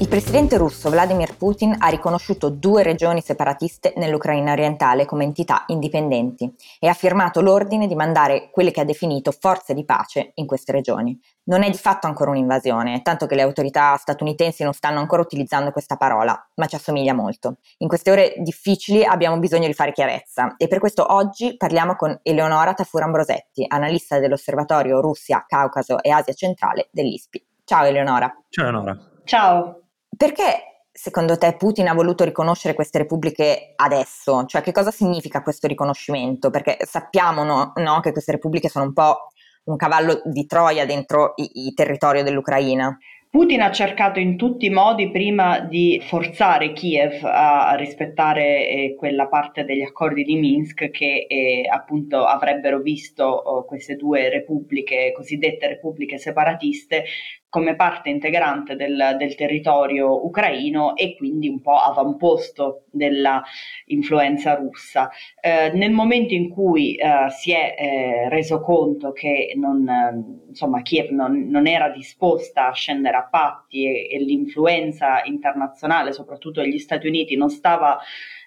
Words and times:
Il 0.00 0.06
presidente 0.06 0.56
russo 0.58 0.90
Vladimir 0.90 1.36
Putin 1.36 1.74
ha 1.76 1.88
riconosciuto 1.88 2.50
due 2.50 2.84
regioni 2.84 3.20
separatiste 3.20 3.94
nell'Ucraina 3.96 4.52
orientale 4.52 5.04
come 5.04 5.24
entità 5.24 5.64
indipendenti 5.66 6.54
e 6.78 6.86
ha 6.86 6.92
firmato 6.92 7.40
l'ordine 7.40 7.88
di 7.88 7.96
mandare 7.96 8.48
quelle 8.52 8.70
che 8.70 8.80
ha 8.80 8.84
definito 8.84 9.32
forze 9.32 9.74
di 9.74 9.84
pace 9.84 10.30
in 10.34 10.46
queste 10.46 10.70
regioni. 10.70 11.18
Non 11.46 11.64
è 11.64 11.70
di 11.70 11.76
fatto 11.76 12.06
ancora 12.06 12.30
un'invasione, 12.30 13.02
tanto 13.02 13.26
che 13.26 13.34
le 13.34 13.42
autorità 13.42 13.96
statunitensi 13.96 14.62
non 14.62 14.72
stanno 14.72 15.00
ancora 15.00 15.20
utilizzando 15.20 15.72
questa 15.72 15.96
parola, 15.96 16.48
ma 16.54 16.66
ci 16.66 16.76
assomiglia 16.76 17.12
molto. 17.12 17.56
In 17.78 17.88
queste 17.88 18.12
ore 18.12 18.34
difficili 18.38 19.04
abbiamo 19.04 19.36
bisogno 19.40 19.66
di 19.66 19.74
fare 19.74 19.90
chiarezza 19.90 20.54
e 20.58 20.68
per 20.68 20.78
questo 20.78 21.12
oggi 21.12 21.56
parliamo 21.56 21.96
con 21.96 22.16
Eleonora 22.22 22.72
Tafur-Ambrosetti, 22.72 23.64
analista 23.66 24.20
dell'Osservatorio 24.20 25.00
Russia, 25.00 25.44
Caucaso 25.44 26.00
e 26.00 26.10
Asia 26.10 26.34
Centrale 26.34 26.88
dell'ISPI. 26.92 27.44
Ciao 27.64 27.84
Eleonora. 27.84 28.32
Ciao 28.48 28.68
Eleonora. 28.68 28.96
Ciao. 29.24 29.87
Perché 30.18 30.88
secondo 30.90 31.38
te 31.38 31.54
Putin 31.54 31.86
ha 31.86 31.94
voluto 31.94 32.24
riconoscere 32.24 32.74
queste 32.74 32.98
repubbliche 32.98 33.74
adesso? 33.76 34.46
Cioè 34.46 34.62
che 34.62 34.72
cosa 34.72 34.90
significa 34.90 35.42
questo 35.42 35.68
riconoscimento? 35.68 36.50
Perché 36.50 36.76
sappiamo 36.80 37.44
no, 37.44 37.72
no, 37.76 38.00
che 38.00 38.10
queste 38.10 38.32
repubbliche 38.32 38.68
sono 38.68 38.86
un 38.86 38.92
po' 38.94 39.28
un 39.66 39.76
cavallo 39.76 40.20
di 40.24 40.44
Troia 40.44 40.84
dentro 40.86 41.34
il 41.36 41.72
territorio 41.72 42.24
dell'Ucraina. 42.24 42.98
Putin 43.30 43.60
ha 43.60 43.70
cercato 43.70 44.18
in 44.18 44.38
tutti 44.38 44.66
i 44.66 44.70
modi 44.70 45.10
prima 45.10 45.60
di 45.60 46.02
forzare 46.02 46.72
Kiev 46.72 47.22
a 47.22 47.74
rispettare 47.74 48.66
eh, 48.68 48.94
quella 48.96 49.28
parte 49.28 49.64
degli 49.64 49.82
accordi 49.82 50.24
di 50.24 50.36
Minsk 50.36 50.90
che 50.90 51.26
eh, 51.28 51.68
appunto 51.70 52.24
avrebbero 52.24 52.80
visto 52.80 53.24
oh, 53.24 53.64
queste 53.66 53.96
due 53.96 54.30
repubbliche, 54.30 55.12
cosiddette 55.14 55.68
repubbliche 55.68 56.16
separatiste, 56.16 57.04
come 57.48 57.74
parte 57.76 58.10
integrante 58.10 58.76
del, 58.76 59.16
del, 59.18 59.34
territorio 59.34 60.26
ucraino 60.26 60.94
e 60.96 61.16
quindi 61.16 61.48
un 61.48 61.60
po' 61.60 61.76
avamposto 61.76 62.84
della 62.90 63.42
influenza 63.86 64.54
russa. 64.54 65.10
Eh, 65.40 65.70
nel 65.72 65.92
momento 65.92 66.34
in 66.34 66.50
cui 66.50 66.94
eh, 66.96 67.30
si 67.30 67.52
è 67.52 67.74
eh, 67.78 68.28
reso 68.28 68.60
conto 68.60 69.12
che 69.12 69.52
non, 69.56 70.44
insomma, 70.48 70.82
Kiev 70.82 71.10
non, 71.10 71.48
non, 71.48 71.66
era 71.66 71.88
disposta 71.88 72.68
a 72.68 72.72
scendere 72.72 73.16
a 73.16 73.28
patti 73.28 73.86
e, 73.86 74.14
e 74.14 74.18
l'influenza 74.18 75.22
internazionale, 75.24 76.12
soprattutto 76.12 76.60
degli 76.60 76.78
Stati 76.78 77.06
Uniti, 77.06 77.36
non 77.36 77.48
stava 77.48 77.98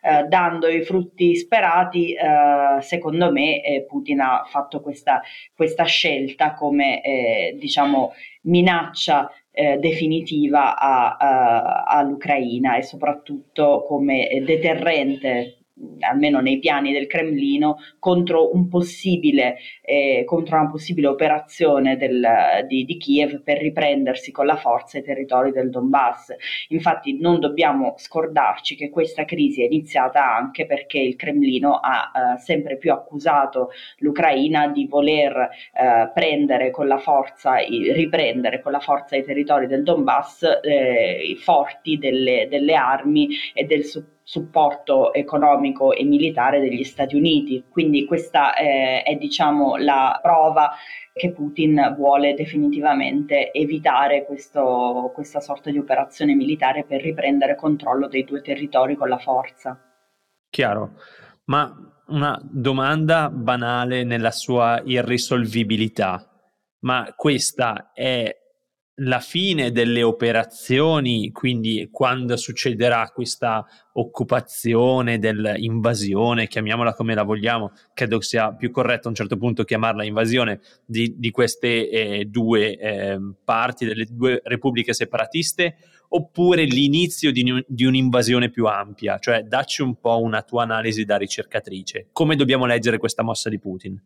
eh, 0.02 0.24
dando 0.28 0.68
i 0.68 0.84
frutti 0.84 1.36
sperati, 1.36 2.14
eh, 2.14 2.82
secondo 2.82 3.32
me 3.32 3.62
eh, 3.62 3.86
Putin 3.88 4.20
ha 4.20 4.44
fatto 4.48 4.82
questa, 4.82 5.22
questa 5.56 5.84
scelta 5.84 6.54
come 6.54 7.02
eh, 7.02 7.56
diciamo, 7.60 8.14
minaccia 8.44 9.32
eh, 9.52 9.78
definitiva 9.78 10.78
a, 10.78 11.18
a, 11.18 11.84
all'Ucraina 11.84 12.78
e 12.78 12.84
soprattutto 12.84 13.84
come 13.88 14.42
deterrente 14.46 15.61
almeno 16.00 16.40
nei 16.40 16.60
piani 16.60 16.92
del 16.92 17.08
Cremlino, 17.08 17.78
contro, 18.00 18.54
un 18.54 18.68
eh, 19.82 20.24
contro 20.26 20.58
una 20.58 20.70
possibile 20.70 21.08
operazione 21.08 21.98
del, 21.98 22.66
di, 22.68 22.86
di, 22.86 22.98
Kiev 22.98 23.42
per 23.42 23.58
riprendersi 23.58 24.32
con 24.32 24.46
la 24.46 24.56
forza 24.56 24.98
i 24.98 25.04
territori 25.04 25.52
del 25.52 25.70
Donbass. 25.70 26.36
Infatti 26.70 27.18
non 27.20 27.40
dobbiamo 27.40 27.96
scordarci 27.98 28.76
che 28.76 28.90
questa 28.90 29.26
crisi 29.26 29.62
è 29.62 29.66
iniziata 29.66 30.36
anche 30.36 30.66
perché 30.66 31.00
il 31.00 31.16
Cremlino 31.16 31.80
ha 31.82 32.12
eh, 32.36 32.40
sempre 32.40 32.78
più 32.78 32.92
accusato 32.92 33.70
l'Ucraina 33.98 34.68
di 34.68 34.86
voler 34.88 35.36
eh, 35.36 36.12
prendere 36.14 36.72
con 36.72 36.88
la 36.88 36.98
forza, 36.98 37.56
riprendere 37.56 38.62
con 38.62 38.72
la 38.72 38.80
forza 38.80 39.16
i 39.16 39.24
territori 39.24 39.68
del 39.68 39.84
Donbass 39.84 40.44
eh, 40.62 41.36
forti 41.40 41.98
delle, 41.98 42.48
delle 42.50 42.76
armi 42.76 43.30
e 43.54 43.66
del 43.66 43.84
supporto 43.84 44.20
supporto 44.24 45.14
economico 45.14 45.94
e 45.94 46.04
militare 46.04 46.60
degli 46.60 46.84
Stati 46.84 47.16
Uniti. 47.16 47.66
Quindi 47.70 48.06
questa 48.06 48.56
eh, 48.56 49.04
è 49.04 49.16
diciamo 49.16 49.78
la 49.78 50.20
prova 50.22 50.72
che 51.14 51.32
Putin 51.32 51.94
vuole 51.98 52.34
definitivamente 52.34 53.52
evitare 53.52 54.26
questo, 54.26 55.12
questa 55.14 55.42
sorta 55.42 55.70
di 55.70 55.78
operazione 55.78 56.34
militare 56.34 56.86
per 56.86 57.02
riprendere 57.02 57.56
controllo 57.56 58.08
dei 58.08 58.24
due 58.24 58.42
territori 58.42 58.96
con 58.96 59.10
la 59.10 59.18
forza. 59.18 59.78
Chiaro, 60.50 60.92
ma 61.46 61.74
una 62.08 62.40
domanda 62.44 63.30
banale 63.30 64.04
nella 64.04 64.32
sua 64.32 64.82
irrisolvibilità, 64.84 66.26
ma 66.80 67.14
questa 67.16 67.92
è 67.94 68.41
la 68.96 69.20
fine 69.20 69.72
delle 69.72 70.04
operazioni, 70.04 71.32
quindi 71.32 71.90
quando 71.92 72.36
succederà 72.36 73.10
questa 73.14 73.66
occupazione 73.94 75.18
dell'invasione, 75.18 76.48
chiamiamola 76.48 76.94
come 76.94 77.16
la 77.16 77.24
vogliamo, 77.24 77.72
credo 77.94 78.22
sia 78.22 78.54
più 78.54 78.70
corretto 78.70 79.08
a 79.08 79.10
un 79.10 79.16
certo 79.16 79.38
punto 79.38 79.64
chiamarla 79.64 80.04
invasione 80.04 80.60
di, 80.86 81.16
di 81.18 81.32
queste 81.32 81.90
eh, 81.90 82.26
due 82.26 82.78
eh, 82.78 83.20
parti, 83.44 83.86
delle 83.86 84.06
due 84.10 84.42
repubbliche 84.44 84.94
separatiste, 84.94 85.78
oppure 86.10 86.64
l'inizio 86.64 87.32
di, 87.32 87.64
di 87.68 87.86
un'invasione 87.86 88.50
più 88.50 88.66
ampia, 88.66 89.18
cioè 89.18 89.44
dacci 89.44 89.82
un 89.82 90.00
po' 90.00 90.22
una 90.22 90.42
tua 90.42 90.64
analisi 90.64 91.06
da 91.06 91.16
ricercatrice. 91.16 92.10
Come 92.12 92.36
dobbiamo 92.36 92.66
leggere 92.66 92.98
questa 92.98 93.24
mossa 93.24 93.50
di 93.50 93.58
Putin? 93.58 94.02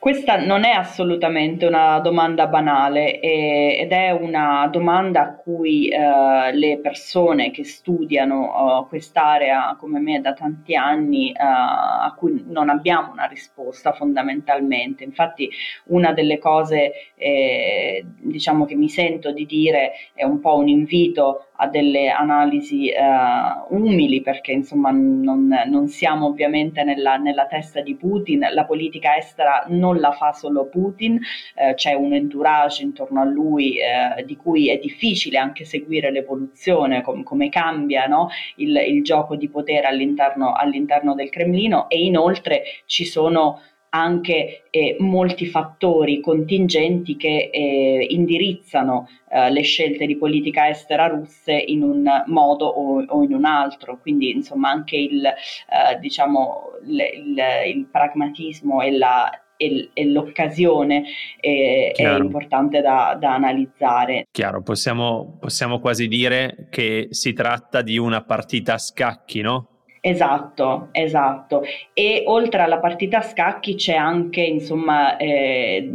Questa 0.00 0.38
non 0.38 0.64
è 0.64 0.70
assolutamente 0.70 1.66
una 1.66 2.00
domanda 2.00 2.46
banale 2.46 3.20
eh, 3.20 3.76
ed 3.80 3.92
è 3.92 4.12
una 4.12 4.66
domanda 4.72 5.20
a 5.20 5.34
cui 5.34 5.88
eh, 5.88 6.54
le 6.54 6.78
persone 6.78 7.50
che 7.50 7.64
studiano 7.64 8.78
uh, 8.78 8.88
quest'area 8.88 9.76
come 9.78 9.98
me 10.00 10.22
da 10.22 10.32
tanti 10.32 10.74
anni, 10.74 11.32
uh, 11.32 11.42
a 11.42 12.14
cui 12.16 12.42
non 12.48 12.70
abbiamo 12.70 13.12
una 13.12 13.26
risposta 13.26 13.92
fondamentalmente. 13.92 15.04
Infatti 15.04 15.50
una 15.88 16.14
delle 16.14 16.38
cose 16.38 16.92
eh, 17.14 18.02
diciamo 18.22 18.64
che 18.64 18.76
mi 18.76 18.88
sento 18.88 19.32
di 19.32 19.44
dire 19.44 19.92
è 20.14 20.24
un 20.24 20.40
po' 20.40 20.56
un 20.56 20.68
invito 20.68 21.48
a 21.62 21.66
delle 21.66 22.08
analisi 22.08 22.90
uh, 22.90 23.74
umili 23.74 24.22
perché 24.22 24.52
insomma 24.52 24.90
non, 24.90 25.46
non 25.66 25.88
siamo 25.88 26.26
ovviamente 26.26 26.82
nella, 26.84 27.16
nella, 27.16 27.46
testa 27.46 27.82
di 27.82 27.96
Putin, 27.96 28.46
la 28.52 28.64
politica 28.64 29.16
estera 29.16 29.64
non 29.68 29.98
la 29.98 30.12
fa 30.12 30.32
solo 30.32 30.66
Putin, 30.66 31.14
uh, 31.14 31.74
c'è 31.74 31.92
un 31.92 32.14
entourage 32.14 32.82
intorno 32.82 33.20
a 33.20 33.24
lui 33.24 33.76
uh, 33.78 34.24
di 34.24 34.36
cui 34.36 34.70
è 34.70 34.78
difficile 34.78 35.36
anche 35.36 35.64
seguire 35.64 36.10
l'evoluzione, 36.10 37.02
com- 37.02 37.22
come 37.22 37.50
cambia 37.50 38.06
no? 38.06 38.28
il, 38.56 38.74
il, 38.76 39.02
gioco 39.02 39.36
di 39.36 39.48
potere 39.50 39.86
all'interno, 39.86 40.54
all'interno 40.54 41.14
del 41.14 41.28
Cremlino 41.28 41.88
e 41.90 42.02
inoltre 42.02 42.62
ci 42.86 43.04
sono 43.04 43.60
anche 43.90 44.64
eh, 44.70 44.96
molti 45.00 45.46
fattori 45.46 46.20
contingenti 46.20 47.16
che 47.16 47.50
eh, 47.52 48.06
indirizzano 48.10 49.08
eh, 49.30 49.50
le 49.50 49.62
scelte 49.62 50.06
di 50.06 50.16
politica 50.16 50.68
estera 50.68 51.06
russe 51.06 51.52
in 51.52 51.82
un 51.82 52.24
modo 52.26 52.66
o, 52.66 53.04
o 53.04 53.22
in 53.22 53.34
un 53.34 53.44
altro, 53.44 53.98
quindi 54.00 54.30
insomma 54.30 54.70
anche 54.70 54.96
il, 54.96 55.24
eh, 55.24 55.98
diciamo, 55.98 56.72
il, 56.86 57.00
il, 57.14 57.42
il 57.74 57.86
pragmatismo 57.90 58.80
e 58.80 58.92
la, 58.92 59.30
e, 59.56 60.06
l'occasione 60.06 61.04
eh, 61.38 61.92
è 61.94 62.16
importante 62.16 62.80
da, 62.80 63.16
da, 63.20 63.34
analizzare. 63.34 64.28
Chiaro, 64.30 64.62
possiamo, 64.62 65.36
possiamo 65.38 65.80
quasi 65.80 66.08
dire 66.08 66.68
che 66.70 67.08
si 67.10 67.34
tratta 67.34 67.82
di 67.82 67.98
una 67.98 68.22
partita 68.22 68.74
a 68.74 68.78
scacchi, 68.78 69.42
no? 69.42 69.69
Esatto, 70.02 70.88
esatto. 70.92 71.62
E 71.92 72.22
oltre 72.26 72.62
alla 72.62 72.78
partita 72.78 73.18
a 73.18 73.22
scacchi 73.22 73.74
c'è 73.74 73.94
anche, 73.94 74.40
insomma, 74.40 75.16
eh, 75.18 75.90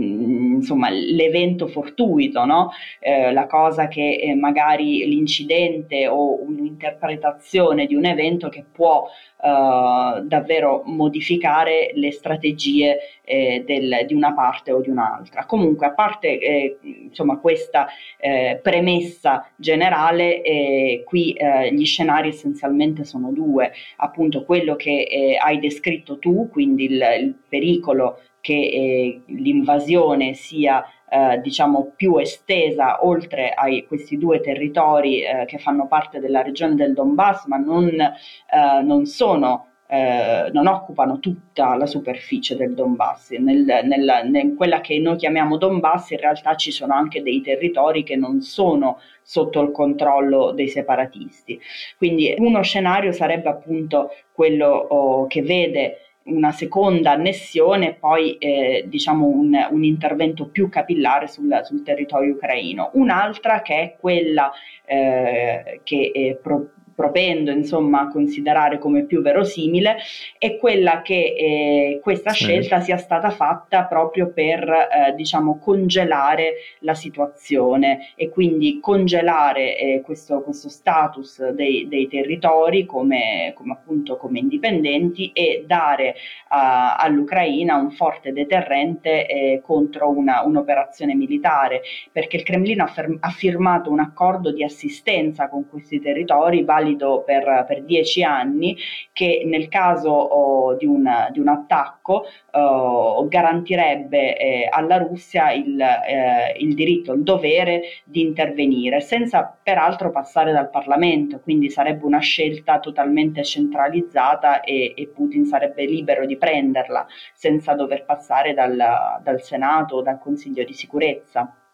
insomma 0.66 0.90
l'evento 0.90 1.68
fortuito, 1.68 2.44
no? 2.44 2.72
eh, 3.00 3.32
la 3.32 3.46
cosa 3.46 3.88
che 3.88 4.16
eh, 4.16 4.34
magari 4.34 5.06
l'incidente 5.06 6.08
o 6.08 6.42
un'interpretazione 6.44 7.86
di 7.86 7.94
un 7.94 8.06
evento 8.06 8.50
che 8.50 8.66
può 8.70 9.06
eh, 9.42 10.22
davvero 10.24 10.82
modificare 10.86 11.92
le 11.94 12.12
strategie 12.12 12.98
eh, 13.24 13.64
del, 13.66 14.06
di 14.08 14.16
una 14.16 14.34
parte 14.34 14.72
o 14.72 14.82
di 14.82 14.90
un'altra. 14.90 15.46
Comunque, 15.46 15.86
a 15.86 15.94
parte 15.94 16.40
eh, 16.40 16.78
insomma, 16.82 17.38
questa 17.38 17.88
eh, 18.18 18.60
premessa 18.62 19.48
generale, 19.56 21.04
qui 21.06 21.36
gli 21.72 21.86
scenari 21.86 22.30
essenzialmente 22.30 23.04
sono 23.04 23.32
due, 23.32 23.72
appunto 23.98 24.44
quello 24.44 24.76
che 24.76 25.38
hai 25.40 25.60
descritto 25.60 26.18
tu, 26.18 26.50
quindi 26.50 26.86
il, 26.86 27.04
il 27.20 27.36
pericolo 27.48 28.20
che 28.46 29.22
l'invasione 29.26 30.36
sia 30.36 30.86
eh, 31.10 31.40
diciamo 31.42 31.94
più 31.96 32.18
estesa 32.18 33.04
oltre 33.04 33.50
a 33.50 33.66
questi 33.88 34.20
due 34.20 34.40
territori 34.40 35.24
eh, 35.24 35.46
che 35.46 35.58
fanno 35.58 35.88
parte 35.88 36.20
della 36.20 36.44
regione 36.44 36.76
del 36.76 36.94
Donbass, 36.94 37.48
ma 37.48 37.58
non, 37.58 37.90
eh, 37.90 38.82
non 38.84 39.08
sono 39.08 39.70
eh, 39.88 40.50
non 40.52 40.66
occupano 40.66 41.20
tutta 41.20 41.76
la 41.76 41.86
superficie 41.86 42.56
del 42.56 42.74
Donbass. 42.74 43.32
Nel, 43.32 43.66
nel, 43.84 44.30
nel, 44.30 44.54
quella 44.56 44.82
che 44.82 44.98
noi 45.00 45.16
chiamiamo 45.16 45.58
Donbass 45.58 46.12
in 46.12 46.20
realtà 46.20 46.56
ci 46.56 46.72
sono 46.72 46.94
anche 46.94 47.22
dei 47.22 47.42
territori 47.42 48.04
che 48.04 48.16
non 48.16 48.42
sono 48.42 49.00
sotto 49.22 49.62
il 49.62 49.72
controllo 49.72 50.52
dei 50.52 50.70
separatisti. 50.70 51.60
Quindi 51.98 52.34
uno 52.38 52.62
scenario 52.64 53.12
sarebbe 53.12 53.50
appunto 53.50 54.10
quello 54.32 54.68
oh, 54.68 55.28
che 55.28 55.42
vede 55.42 56.05
una 56.26 56.52
seconda 56.52 57.12
annessione 57.12 57.90
e 57.90 57.94
poi 57.94 58.38
eh, 58.38 58.86
diciamo 58.88 59.28
un, 59.28 59.56
un, 59.70 59.84
intervento 59.84 60.48
più 60.48 60.70
capillare 60.70 61.28
sul, 61.28 61.62
sul, 61.64 61.84
territorio 61.84 62.34
ucraino. 62.34 62.90
Un'altra 62.94 63.62
che 63.62 63.76
è 63.76 63.96
quella 64.00 64.52
eh, 64.86 65.82
che 65.84 66.12
eh, 66.14 66.40
pro, 66.42 66.70
propendo 66.96 67.52
insomma 67.52 68.02
a 68.02 68.08
considerare 68.08 68.80
come 68.80 69.04
più 69.04 69.22
verosimile 69.22 69.98
è 70.38 70.58
quella 70.58 71.02
che 71.02 71.36
eh, 71.38 72.00
questa 72.02 72.32
sì. 72.32 72.46
scelta 72.46 72.80
sia 72.80 72.98
stata 72.98 73.30
fatta 73.30 73.84
proprio 73.84 74.32
per 74.32 74.64
eh, 74.64 75.14
diciamo 75.14 75.60
congelare 75.60 76.54
la 76.80 76.94
situazione 76.94 78.14
e 78.16 78.30
quindi 78.30 78.80
congelare 78.80 79.78
eh, 79.78 80.02
questo, 80.02 80.42
questo, 80.42 80.70
status 80.70 81.50
dei, 81.50 81.88
dei 81.90 82.08
territori 82.08 82.86
come, 82.86 83.52
come, 83.56 83.74
appunto 83.74 84.16
come 84.16 84.40
indipendenti 84.40 85.32
e 85.34 85.66
dare 85.68 86.16
all'Ucraina 86.48 87.76
un 87.76 87.92
forte 87.92 88.32
deterrente 88.32 89.28
eh, 89.28 89.62
contro 89.62 90.10
una, 90.10 90.42
un'operazione 90.44 91.14
militare 91.14 91.82
perché 92.12 92.38
il 92.38 92.44
Cremlino 92.44 92.84
ha, 92.84 92.88
ferm- 92.88 93.18
ha 93.20 93.30
firmato 93.30 93.92
un 93.92 94.00
accordo 94.00 94.52
di 94.52 94.64
assistenza 94.64 95.50
con 95.50 95.68
questi 95.68 96.00
territori 96.00 96.64
vale 96.64 96.85
valido 96.86 97.24
per, 97.24 97.66
per 97.68 97.84
dieci 97.84 98.24
anni 98.24 98.78
che 99.12 99.44
nel 99.46 99.68
caso 99.68 100.12
oh, 100.12 100.76
di, 100.76 100.86
un, 100.86 101.10
di, 101.32 101.40
un, 101.40 101.48
attacco 101.48 102.26
oh, 102.52 103.28
garantirebbe 103.28 104.38
eh, 104.38 104.68
alla 104.70 104.98
Russia 104.98 105.52
il, 105.52 105.80
eh, 105.80 106.56
il, 106.60 106.76
diritto, 106.76 107.14
il 107.14 107.24
dovere 107.24 107.82
di 108.04 108.22
intervenire 108.22 109.02
senza 109.02 109.58
peraltro 109.62 110.12
passare 110.12 110.52
dal 110.52 110.70
Parlamento, 110.70 111.40
quindi 111.40 111.70
sarebbe 111.70 112.06
una 112.06 112.20
scelta 112.20 112.80
totalmente 112.80 113.44
centralizzata 113.44 114.62
e, 114.62 114.94
e 114.96 115.08
Putin 115.08 115.46
sarebbe 115.46 115.86
libero 115.86 116.26
di 116.26 116.38
prenderla 116.38 117.06
senza 117.34 117.74
dover 117.74 118.06
passare 118.06 118.54
dal, 118.54 118.76
dal 119.22 119.42
Senato 119.42 119.98
o 119.98 120.02
dal 120.02 120.20
Consiglio 120.20 120.64
di 120.64 120.74
sicurezza. 120.74 121.65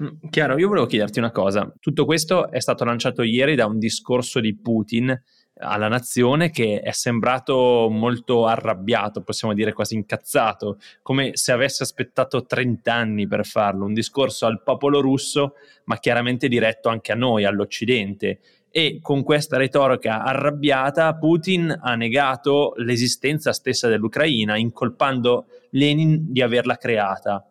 Mm, 0.00 0.28
chiaro, 0.30 0.58
io 0.58 0.68
volevo 0.68 0.86
chiederti 0.86 1.18
una 1.18 1.32
cosa. 1.32 1.72
Tutto 1.80 2.04
questo 2.04 2.50
è 2.50 2.60
stato 2.60 2.84
lanciato 2.84 3.22
ieri 3.22 3.54
da 3.54 3.66
un 3.66 3.78
discorso 3.78 4.40
di 4.40 4.56
Putin 4.56 5.20
alla 5.60 5.88
nazione 5.88 6.50
che 6.50 6.80
è 6.80 6.92
sembrato 6.92 7.88
molto 7.90 8.46
arrabbiato, 8.46 9.22
possiamo 9.22 9.54
dire 9.54 9.72
quasi 9.72 9.94
incazzato, 9.94 10.78
come 11.02 11.30
se 11.34 11.52
avesse 11.52 11.82
aspettato 11.82 12.44
30 12.44 12.92
anni 12.92 13.26
per 13.26 13.44
farlo, 13.44 13.84
un 13.84 13.92
discorso 13.92 14.46
al 14.46 14.62
popolo 14.62 15.00
russo, 15.00 15.54
ma 15.84 15.98
chiaramente 15.98 16.48
diretto 16.48 16.88
anche 16.88 17.12
a 17.12 17.16
noi, 17.16 17.44
all'Occidente. 17.44 18.40
E 18.70 18.98
con 19.00 19.22
questa 19.22 19.56
retorica 19.56 20.22
arrabbiata 20.22 21.16
Putin 21.16 21.76
ha 21.82 21.94
negato 21.96 22.74
l'esistenza 22.76 23.52
stessa 23.52 23.88
dell'Ucraina, 23.88 24.56
incolpando 24.56 25.46
Lenin 25.70 26.30
di 26.30 26.42
averla 26.42 26.76
creata. 26.76 27.44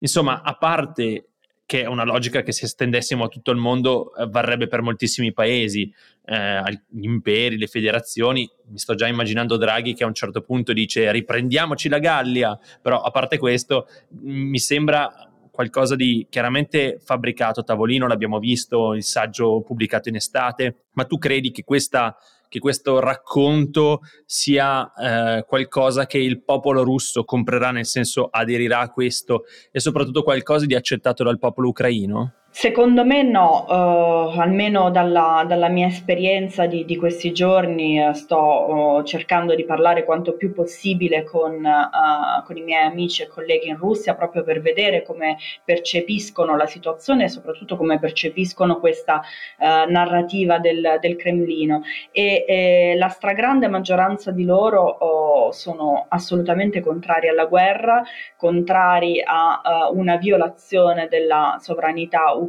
Insomma, 0.00 0.42
a 0.42 0.54
parte 0.54 1.28
che 1.68 1.82
è 1.82 1.86
una 1.86 2.04
logica 2.04 2.40
che 2.40 2.52
se 2.52 2.64
estendessimo 2.64 3.24
a 3.24 3.28
tutto 3.28 3.50
il 3.50 3.58
mondo 3.58 4.14
eh, 4.14 4.26
varrebbe 4.26 4.68
per 4.68 4.80
moltissimi 4.80 5.34
paesi, 5.34 5.92
eh, 6.24 6.62
gli 6.88 7.04
imperi, 7.04 7.58
le 7.58 7.66
federazioni. 7.66 8.50
Mi 8.68 8.78
sto 8.78 8.94
già 8.94 9.06
immaginando 9.06 9.58
Draghi 9.58 9.92
che 9.92 10.02
a 10.02 10.06
un 10.06 10.14
certo 10.14 10.40
punto 10.40 10.72
dice 10.72 11.12
riprendiamoci 11.12 11.90
la 11.90 11.98
Gallia, 11.98 12.58
però 12.80 13.02
a 13.02 13.10
parte 13.10 13.36
questo 13.36 13.86
mi 14.22 14.58
sembra 14.58 15.30
qualcosa 15.50 15.94
di 15.94 16.26
chiaramente 16.30 16.98
fabbricato 17.04 17.60
a 17.60 17.64
tavolino, 17.64 18.06
l'abbiamo 18.06 18.38
visto, 18.38 18.94
il 18.94 19.02
saggio 19.02 19.60
pubblicato 19.60 20.08
in 20.08 20.14
estate, 20.14 20.84
ma 20.92 21.04
tu 21.04 21.18
credi 21.18 21.50
che 21.50 21.64
questa 21.64 22.16
che 22.48 22.58
questo 22.58 22.98
racconto 22.98 24.00
sia 24.24 24.92
eh, 24.94 25.44
qualcosa 25.46 26.06
che 26.06 26.18
il 26.18 26.42
popolo 26.42 26.82
russo 26.82 27.24
comprerà, 27.24 27.70
nel 27.70 27.86
senso 27.86 28.28
aderirà 28.30 28.80
a 28.80 28.90
questo 28.90 29.44
e 29.70 29.80
soprattutto 29.80 30.22
qualcosa 30.22 30.66
di 30.66 30.74
accettato 30.74 31.24
dal 31.24 31.38
popolo 31.38 31.68
ucraino? 31.68 32.32
Secondo 32.60 33.04
me 33.04 33.22
no, 33.22 33.66
uh, 33.68 34.36
almeno 34.36 34.90
dalla, 34.90 35.44
dalla, 35.46 35.68
mia 35.68 35.86
esperienza 35.86 36.66
di, 36.66 36.84
di 36.84 36.96
questi 36.96 37.30
giorni 37.30 38.04
uh, 38.04 38.12
sto 38.14 38.96
uh, 38.96 39.02
cercando 39.04 39.54
di 39.54 39.64
parlare 39.64 40.04
quanto 40.04 40.32
più 40.32 40.52
possibile 40.52 41.22
con, 41.22 41.64
con, 42.44 42.56
i 42.56 42.62
miei 42.62 42.84
amici 42.84 43.22
e 43.22 43.28
colleghi 43.28 43.68
in 43.68 43.76
Russia 43.76 44.16
proprio 44.16 44.42
per 44.42 44.60
vedere 44.60 45.04
come 45.04 45.36
percepiscono 45.64 46.56
la 46.56 46.66
situazione 46.66 47.24
e 47.24 47.28
soprattutto 47.28 47.76
come 47.76 48.00
percepiscono 48.00 48.80
questa 48.80 49.22
narrativa 49.58 50.58
del, 50.58 50.98
del, 51.00 51.14
Cremlino. 51.14 51.82
E 52.10 52.44
eh, 52.48 52.94
la 52.96 53.08
stragrande 53.08 53.68
maggioranza 53.68 54.32
di 54.32 54.44
loro 54.44 54.82
oh, 54.82 55.52
sono 55.52 56.06
assolutamente 56.08 56.80
contrari 56.80 57.28
alla 57.28 57.44
guerra, 57.44 58.02
contrari 58.36 59.22
a 59.24 59.90
una 59.92 60.16
violazione 60.16 61.06
della 61.06 61.58
sovranità 61.60 62.32
ucraina, 62.32 62.46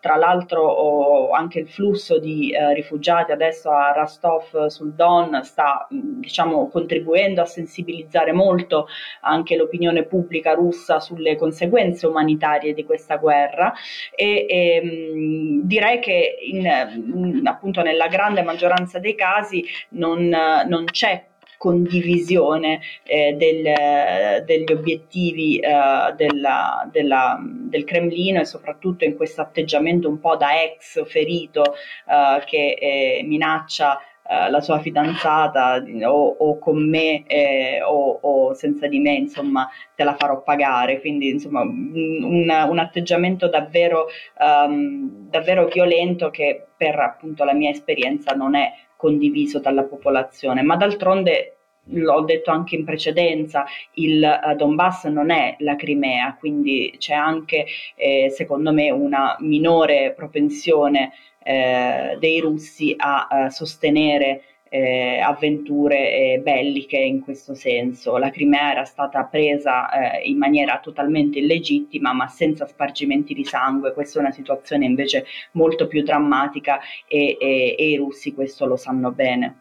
tra 0.00 0.16
l'altro 0.16 1.30
anche 1.30 1.60
il 1.60 1.68
flusso 1.68 2.18
di 2.18 2.52
eh, 2.52 2.74
rifugiati 2.74 3.32
adesso 3.32 3.70
a 3.70 3.92
Rostov 3.92 4.66
sul 4.66 4.92
Don 4.94 5.40
sta 5.44 5.86
diciamo, 5.90 6.68
contribuendo 6.68 7.40
a 7.40 7.46
sensibilizzare 7.46 8.32
molto 8.32 8.86
anche 9.20 9.56
l'opinione 9.56 10.04
pubblica 10.04 10.54
russa 10.54 11.00
sulle 11.00 11.36
conseguenze 11.36 12.06
umanitarie 12.06 12.74
di 12.74 12.84
questa 12.84 13.16
guerra. 13.16 13.72
E, 14.14 14.46
e 14.48 14.82
mh, 14.82 15.66
direi 15.66 15.98
che 16.00 16.36
in, 16.40 17.46
appunto 17.46 17.82
nella 17.82 18.08
grande 18.08 18.42
maggioranza 18.42 18.98
dei 18.98 19.14
casi 19.14 19.64
non, 19.90 20.28
non 20.28 20.84
c'è 20.84 21.30
condivisione 21.62 22.80
eh, 23.04 23.34
del, 23.34 24.44
degli 24.44 24.72
obiettivi 24.72 25.58
eh, 25.58 26.12
della, 26.16 26.88
della, 26.90 27.38
del 27.40 27.84
Cremlino 27.84 28.40
e 28.40 28.44
soprattutto 28.44 29.04
in 29.04 29.14
questo 29.14 29.42
atteggiamento 29.42 30.08
un 30.08 30.18
po' 30.18 30.34
da 30.34 30.60
ex 30.60 31.06
ferito 31.06 31.62
eh, 32.08 32.42
che 32.46 32.76
eh, 32.80 33.22
minaccia 33.22 33.96
eh, 33.96 34.50
la 34.50 34.60
sua 34.60 34.80
fidanzata 34.80 35.80
o, 36.04 36.36
o 36.36 36.58
con 36.58 36.88
me 36.88 37.24
eh, 37.28 37.80
o, 37.80 38.18
o, 38.20 38.54
senza 38.54 38.88
di 38.88 38.98
me, 38.98 39.14
insomma, 39.14 39.68
te 39.94 40.02
la 40.02 40.16
farò 40.16 40.42
pagare. 40.42 41.00
Quindi, 41.00 41.28
insomma, 41.28 41.60
un, 41.60 42.48
un 42.48 42.78
atteggiamento 42.78 43.48
davvero, 43.48 44.06
um, 44.40 45.28
davvero 45.28 45.66
violento 45.66 46.30
che 46.30 46.66
per 46.76 46.98
appunto 46.98 47.44
la 47.44 47.52
mia 47.52 47.70
esperienza 47.70 48.32
non 48.34 48.56
è 48.56 48.72
condiviso 49.02 49.58
dalla 49.58 49.82
popolazione, 49.82 50.62
ma 50.62 50.76
d'altronde 50.76 51.56
l'ho 51.86 52.20
detto 52.20 52.52
anche 52.52 52.76
in 52.76 52.84
precedenza, 52.84 53.64
il 53.94 54.22
uh, 54.22 54.54
Donbass 54.54 55.06
non 55.06 55.30
è 55.30 55.56
la 55.58 55.74
Crimea, 55.74 56.36
quindi 56.38 56.94
c'è 56.98 57.14
anche, 57.14 57.66
eh, 57.96 58.30
secondo 58.30 58.72
me, 58.72 58.90
una 58.92 59.36
minore 59.40 60.12
propensione 60.16 61.10
eh, 61.42 62.16
dei 62.20 62.38
russi 62.38 62.94
a, 62.96 63.26
a 63.28 63.50
sostenere 63.50 64.44
eh, 64.72 65.20
avventure 65.20 65.96
eh, 65.96 66.40
belliche 66.42 66.96
in 66.96 67.20
questo 67.20 67.54
senso. 67.54 68.16
La 68.16 68.30
Crimea 68.30 68.70
era 68.70 68.84
stata 68.84 69.22
presa 69.24 69.90
eh, 69.90 70.22
in 70.22 70.38
maniera 70.38 70.80
totalmente 70.80 71.40
illegittima 71.40 72.14
ma 72.14 72.26
senza 72.28 72.66
spargimenti 72.66 73.34
di 73.34 73.44
sangue, 73.44 73.92
questa 73.92 74.18
è 74.18 74.22
una 74.22 74.32
situazione 74.32 74.86
invece 74.86 75.26
molto 75.52 75.86
più 75.86 76.02
drammatica 76.02 76.80
e, 77.06 77.36
e, 77.38 77.74
e 77.78 77.90
i 77.90 77.96
russi 77.96 78.32
questo 78.32 78.64
lo 78.64 78.76
sanno 78.76 79.10
bene. 79.10 79.56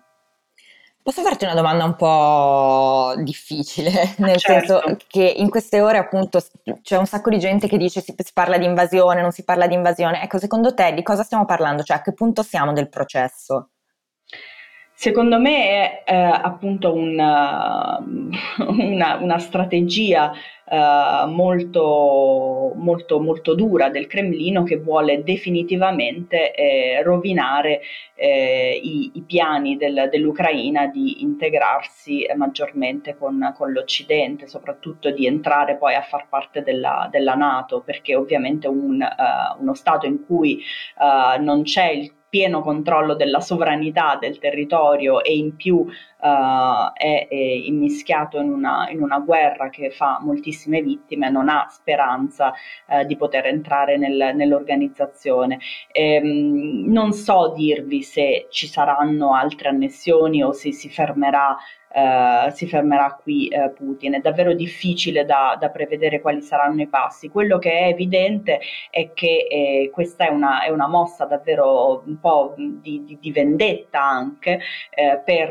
Posso 1.04 1.24
farti 1.24 1.46
una 1.46 1.56
domanda 1.56 1.84
un 1.84 1.96
po' 1.96 3.16
difficile, 3.24 4.14
nel 4.20 4.38
certo. 4.38 4.80
senso 4.80 4.98
che 5.08 5.24
in 5.24 5.50
queste 5.50 5.82
ore 5.82 5.98
appunto 5.98 6.40
c'è 6.84 6.96
un 6.96 7.08
sacco 7.08 7.30
di 7.32 7.40
gente 7.40 7.68
che 7.68 7.78
dice 7.78 8.02
si, 8.02 8.14
si, 8.16 8.32
parla 8.34 8.58
di 8.58 8.66
invasione, 8.66 9.20
non 9.20 9.32
si 9.32 9.44
parla 9.44 9.68
di 9.68 9.74
invasione. 9.74 10.24
Ecco, 10.24 10.38
secondo 10.38 10.74
te 10.74 10.94
di 10.94 11.02
cosa 11.02 11.24
stiamo 11.24 11.44
parlando? 11.44 11.84
Cioè 11.84 11.98
a 11.98 12.02
che 12.02 12.14
punto 12.14 12.44
siamo 12.44 12.72
del 12.72 12.88
processo? 12.88 13.71
Secondo 15.02 15.40
me 15.40 16.04
è 16.04 16.04
eh, 16.06 16.16
appunto 16.16 16.94
una, 16.94 17.98
una, 18.68 19.18
una 19.20 19.40
strategia 19.40 20.32
eh, 20.32 21.26
molto, 21.28 22.74
molto, 22.76 23.20
molto 23.20 23.56
dura 23.56 23.90
del 23.90 24.06
Cremlino 24.06 24.62
che 24.62 24.78
vuole 24.78 25.24
definitivamente 25.24 26.54
eh, 26.54 27.02
rovinare 27.02 27.82
eh, 28.14 28.80
i, 28.80 29.10
i, 29.16 29.22
piani 29.24 29.76
del, 29.76 30.08
dell'Ucraina 30.12 30.86
di 30.86 31.24
integrarsi 31.24 32.28
maggiormente 32.36 33.18
con, 33.18 33.56
con, 33.58 33.72
l'Occidente, 33.72 34.46
soprattutto 34.46 35.10
di 35.10 35.26
entrare 35.26 35.78
poi 35.78 35.96
a 35.96 36.04
far 36.04 36.28
parte 36.30 36.62
della, 36.62 37.10
della 37.12 37.34
Nato, 37.34 37.82
perché 37.82 38.16
ovviamente 38.16 38.68
un, 38.68 39.04
uno 39.60 39.74
Stato 39.74 40.06
in 40.06 40.24
cui 40.28 40.62
non 41.40 41.64
c'è 41.64 41.90
il 41.90 42.14
pieno 42.32 42.62
controllo 42.62 43.14
della 43.14 43.42
sovranità 43.42 44.18
del 44.18 44.40
territorio 44.40 45.22
e 45.22 45.36
in 45.36 45.58
più 45.58 45.86
uh, 46.22 46.92
è, 46.94 47.28
è, 47.28 47.36
immischiato 47.36 48.40
in 48.40 48.52
una, 48.52 48.90
in 48.90 49.02
una, 49.02 49.20
guerra 49.20 49.70
che 49.70 49.90
fa 49.90 50.20
moltissime 50.22 50.82
vittime, 50.82 51.30
non 51.30 51.50
ha 51.50 51.68
speranza 51.70 52.54
uh, 52.88 53.06
di 53.06 53.18
poter 53.18 53.48
entrare 53.48 53.98
nel, 53.98 54.36
nell'organizzazione. 54.36 55.60
Ehm, 55.92 56.86
non 56.88 57.12
so 57.14 57.54
dirvi 57.56 58.02
se 58.04 58.48
ci 58.50 58.68
saranno 58.68 59.34
altre 59.34 59.70
annessioni 59.70 60.44
o 60.44 60.52
se 60.52 60.72
si 60.72 60.90
fermerà 60.90 61.58
Uh, 61.94 62.50
si 62.52 62.70
fermerà 62.70 63.20
qui 63.22 63.50
uh, 63.52 63.74
Putin. 63.74 64.14
È 64.14 64.20
davvero 64.20 64.54
difficile 64.54 65.26
da, 65.26 65.58
da, 65.60 65.70
prevedere 65.70 66.22
quali 66.22 66.42
saranno 66.42 66.82
i 66.82 66.88
passi. 66.88 67.28
Quello 67.28 67.58
che 67.58 67.70
è 67.70 67.88
evidente 67.88 68.62
è 68.90 69.12
che 69.12 69.46
eh, 69.50 69.90
questa 69.92 70.26
è 70.28 70.30
una, 70.30 70.64
è 70.64 70.70
una, 70.70 70.88
mossa 70.88 71.26
davvero 71.26 72.02
un 72.06 72.18
po' 72.18 72.54
di, 72.56 73.04
di, 73.04 73.18
di 73.20 73.32
vendetta 73.34 74.02
anche 74.02 74.62
eh, 74.90 75.22
per, 75.24 75.50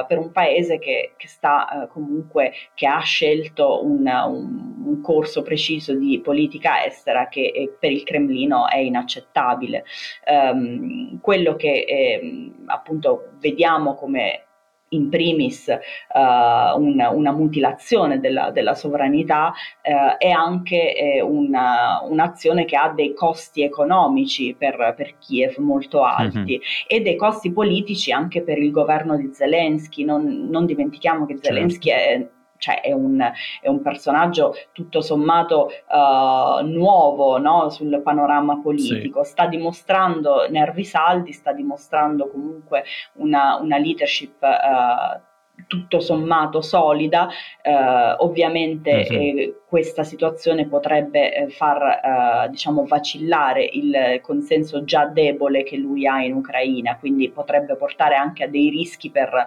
uh, 0.00 0.06
per, 0.06 0.18
un 0.18 0.32
paese 0.32 0.78
che, 0.78 1.14
che 1.16 1.28
sta 1.28 1.88
comunque, 1.90 2.52
che 2.74 2.86
ha 2.86 3.00
scelto 3.00 3.84
un, 3.84 4.06
un, 4.06 4.82
un, 4.84 5.00
corso 5.00 5.42
preciso 5.42 5.94
di 5.94 6.20
politica 6.20 6.84
estera 6.84 7.28
che 7.28 7.74
per 7.78 7.90
il 7.90 8.04
Cremlino 8.04 8.68
è 8.68 8.78
inaccettabile. 8.78 9.84
Um, 10.26 11.20
quello 11.20 11.56
che 11.56 11.84
eh, 11.86 12.52
appunto 12.66 13.32
vediamo 13.40 13.94
come 13.94 14.46
in 14.92 15.08
primis 15.08 15.66
uh, 15.68 16.80
un, 16.80 17.06
una 17.12 17.32
mutilazione 17.32 18.20
della, 18.20 18.50
della 18.50 18.74
sovranità 18.74 19.52
uh, 19.82 20.16
e 20.18 20.30
anche 20.30 20.94
eh, 20.94 21.20
una, 21.20 22.00
un'azione 22.08 22.64
che 22.64 22.76
ha 22.76 22.88
dei 22.88 23.14
costi 23.14 23.62
economici 23.62 24.54
per, 24.56 24.94
per 24.96 25.18
Kiev 25.18 25.56
molto 25.58 26.02
alti 26.02 26.38
mm-hmm. 26.38 26.60
e 26.86 27.00
dei 27.00 27.16
costi 27.16 27.52
politici 27.52 28.12
anche 28.12 28.42
per 28.42 28.58
il 28.58 28.70
governo 28.70 29.16
di 29.16 29.30
Zelensky. 29.32 30.04
Non, 30.04 30.48
non 30.48 30.66
dimentichiamo 30.66 31.26
che. 31.26 31.38
Zelensky 31.42 31.88
certo. 31.88 32.24
è 32.24 32.41
cioè 32.62 32.80
è 32.80 32.92
un, 32.92 33.20
è 33.60 33.66
un 33.66 33.82
personaggio 33.82 34.54
tutto 34.70 35.00
sommato 35.00 35.68
uh, 35.88 36.64
nuovo 36.64 37.38
no? 37.38 37.70
sul 37.70 38.00
panorama 38.04 38.60
politico, 38.62 39.24
sì. 39.24 39.30
sta 39.32 39.46
dimostrando 39.46 40.48
nervi 40.48 40.84
saldi, 40.84 41.32
sta 41.32 41.52
dimostrando 41.52 42.28
comunque 42.28 42.84
una, 43.14 43.58
una 43.60 43.78
leadership 43.78 44.40
uh, 44.42 45.20
tutto 45.66 46.00
sommato 46.00 46.60
solida, 46.60 47.28
eh, 47.62 48.14
ovviamente 48.18 48.90
uh-huh. 48.90 49.16
eh, 49.16 49.60
questa 49.66 50.02
situazione 50.02 50.66
potrebbe 50.66 51.34
eh, 51.34 51.48
far 51.48 51.82
eh, 51.82 52.48
diciamo 52.50 52.84
vacillare 52.84 53.64
il 53.64 54.20
consenso 54.22 54.84
già 54.84 55.06
debole 55.06 55.62
che 55.62 55.76
lui 55.76 56.06
ha 56.06 56.22
in 56.22 56.34
Ucraina, 56.34 56.96
quindi 56.98 57.30
potrebbe 57.30 57.76
portare 57.76 58.14
anche 58.16 58.44
a 58.44 58.48
dei 58.48 58.70
rischi 58.70 59.10
per, 59.10 59.46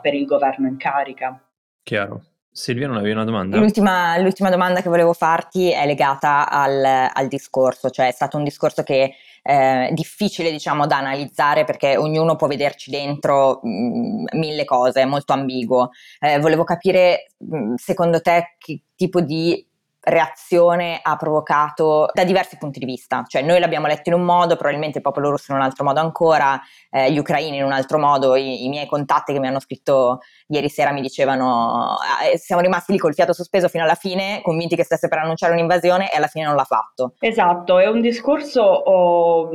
per 0.00 0.14
il 0.14 0.24
governo 0.24 0.66
in 0.66 0.76
carica. 0.76 1.40
Chiaro. 1.90 2.22
Silvia, 2.52 2.86
non 2.86 2.98
avevi 2.98 3.10
una 3.10 3.24
domanda? 3.24 3.56
L'ultima, 3.56 4.16
l'ultima 4.18 4.48
domanda 4.48 4.80
che 4.80 4.88
volevo 4.88 5.12
farti 5.12 5.72
è 5.72 5.84
legata 5.86 6.48
al, 6.48 6.84
al, 6.84 7.26
discorso, 7.26 7.90
cioè 7.90 8.06
è 8.06 8.12
stato 8.12 8.36
un 8.36 8.44
discorso 8.44 8.84
che 8.84 9.16
è 9.42 9.88
eh, 9.88 9.92
difficile 9.92 10.52
diciamo 10.52 10.86
da 10.86 10.98
analizzare 10.98 11.64
perché 11.64 11.96
ognuno 11.96 12.36
può 12.36 12.46
vederci 12.46 12.92
dentro 12.92 13.58
mh, 13.64 13.68
mm, 13.68 14.24
mille 14.34 14.64
cose, 14.64 15.00
è 15.00 15.04
molto 15.04 15.32
ambiguo. 15.32 15.90
Eh, 16.20 16.38
volevo 16.38 16.62
capire 16.62 17.32
mh, 17.38 17.56
mm, 17.56 17.74
secondo 17.74 18.20
te 18.20 18.54
che 18.58 18.82
tipo 18.94 19.20
di 19.20 19.66
reazione 20.02 20.98
ha 21.02 21.16
provocato 21.16 22.08
da 22.12 22.24
diversi 22.24 22.56
punti 22.56 22.78
di 22.78 22.86
vista, 22.86 23.24
cioè 23.26 23.42
noi 23.42 23.60
l'abbiamo 23.60 23.86
letto 23.86 24.08
in 24.08 24.14
un 24.14 24.22
modo, 24.22 24.56
probabilmente 24.56 24.98
il 24.98 25.04
popolo 25.04 25.30
russo 25.30 25.52
in 25.52 25.58
un 25.58 25.64
altro 25.64 25.84
modo 25.84 26.00
ancora, 26.00 26.60
eh, 26.90 27.12
gli 27.12 27.18
ucraini 27.18 27.58
in 27.58 27.64
un 27.64 27.72
altro 27.72 27.98
modo, 27.98 28.34
I, 28.34 28.64
i, 28.64 28.68
miei 28.68 28.86
contatti 28.86 29.32
che 29.32 29.38
mi 29.38 29.46
hanno 29.46 29.60
scritto 29.60 30.20
ieri 30.48 30.68
sera 30.68 30.90
mi 30.90 31.00
dicevano 31.00 31.96
eh, 32.32 32.38
siamo 32.38 32.62
rimasti 32.62 32.92
lì 32.92 32.98
col 32.98 33.14
fiato 33.14 33.32
sospeso 33.32 33.68
fino 33.68 33.84
alla 33.84 33.94
fine, 33.94 34.40
convinti 34.42 34.74
che 34.74 34.84
stesse 34.84 35.08
per 35.08 35.18
annunciare 35.18 35.52
un'invasione 35.52 36.10
e 36.10 36.16
alla 36.16 36.26
fine 36.28 36.46
non 36.46 36.56
l'ha 36.56 36.64
fatto. 36.64 37.14
Esatto, 37.20 37.78
è 37.78 37.86
un 37.86 38.00
discorso 38.00 38.62
oh, 38.62 39.50